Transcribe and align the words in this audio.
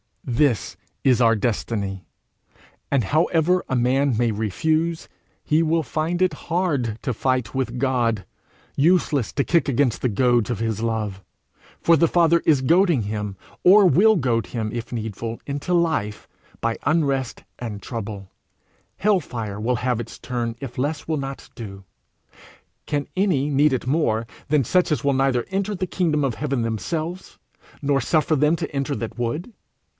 This 0.25 0.77
is 1.03 1.19
our 1.21 1.35
destiny; 1.35 2.05
and 2.89 3.03
however 3.03 3.63
a 3.69 3.75
man 3.75 4.17
may 4.17 4.31
refuse, 4.31 5.07
he 5.43 5.61
will 5.61 5.83
find 5.83 6.21
it 6.23 6.33
hard 6.49 6.97
to 7.03 7.13
fight 7.13 7.53
with 7.53 7.77
God 7.77 8.25
useless 8.75 9.31
to 9.33 9.43
kick 9.43 9.67
against 9.67 10.01
the 10.01 10.09
goads 10.09 10.49
of 10.49 10.59
his 10.59 10.81
love. 10.81 11.21
For 11.81 11.95
the 11.97 12.07
Father 12.07 12.41
is 12.45 12.61
goading 12.61 13.03
him, 13.03 13.35
or 13.63 13.85
will 13.85 14.15
goad 14.15 14.47
him, 14.47 14.71
if 14.73 14.91
needful, 14.91 15.39
into 15.45 15.73
life 15.73 16.27
by 16.61 16.77
unrest 16.83 17.43
and 17.59 17.81
trouble; 17.81 18.31
hell 18.97 19.19
fire 19.19 19.59
will 19.59 19.77
have 19.77 19.99
its 19.99 20.17
turn 20.17 20.55
if 20.59 20.77
less 20.79 21.07
will 21.07 21.17
not 21.17 21.49
do: 21.55 21.83
can 22.87 23.07
any 23.15 23.49
need 23.49 23.73
it 23.73 23.85
more 23.85 24.25
than 24.47 24.63
such 24.63 24.91
as 24.91 25.03
will 25.03 25.13
neither 25.13 25.45
enter 25.51 25.75
the 25.75 25.85
kingdom 25.87 26.23
of 26.23 26.35
heaven 26.35 26.61
themselves, 26.63 27.37
nor 27.83 28.01
suffer 28.01 28.35
them 28.35 28.55
to 28.55 28.73
enter 28.73 28.93
it 28.93 28.99
that 28.99 29.19
would? 29.19 29.51